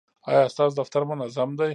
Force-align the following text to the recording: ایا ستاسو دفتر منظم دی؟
ایا 0.29 0.41
ستاسو 0.53 0.73
دفتر 0.81 1.01
منظم 1.11 1.49
دی؟ 1.59 1.69